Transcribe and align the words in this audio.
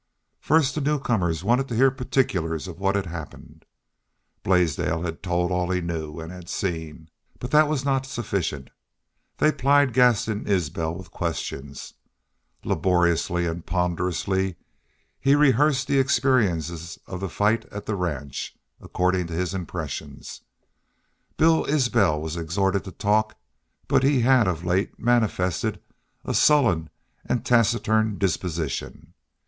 First 0.39 0.73
the 0.73 0.81
newcomers 0.81 1.43
wanted 1.43 1.67
to 1.67 1.75
hear 1.75 1.91
particulars 1.91 2.67
of 2.67 2.79
what 2.79 2.95
had 2.95 3.05
happened. 3.05 3.65
Blaisdell 4.41 5.03
had 5.03 5.21
told 5.21 5.51
all 5.51 5.69
he 5.69 5.79
knew 5.79 6.19
and 6.19 6.31
had 6.31 6.49
seen, 6.49 7.11
but 7.37 7.51
that 7.51 7.67
was 7.67 7.85
not 7.85 8.07
sufficient. 8.07 8.71
They 9.37 9.51
plied 9.51 9.93
Gaston 9.93 10.47
Isbel 10.47 10.95
with 10.95 11.11
questions. 11.11 11.93
Laboriously 12.63 13.45
and 13.45 13.63
ponderously 13.63 14.55
he 15.19 15.35
rehearsed 15.35 15.87
the 15.87 15.99
experiences 15.99 16.97
of 17.05 17.19
the 17.19 17.29
fight 17.29 17.65
at 17.65 17.85
the 17.85 17.93
ranch, 17.93 18.57
according 18.79 19.27
to 19.27 19.33
his 19.33 19.53
impressions. 19.53 20.41
Bill 21.37 21.63
Isbel 21.65 22.19
was 22.19 22.35
exhorted 22.37 22.85
to 22.85 22.91
talk, 22.91 23.35
but 23.87 24.01
he 24.01 24.21
had 24.21 24.47
of 24.47 24.65
late 24.65 24.97
manifested 24.97 25.79
a 26.25 26.33
sullen 26.33 26.89
and 27.23 27.45
taciturn 27.45 28.17
disposition. 28.17 29.13